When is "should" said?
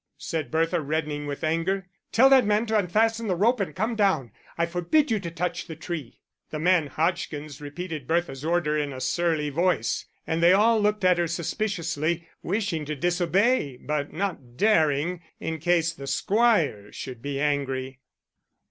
16.91-17.21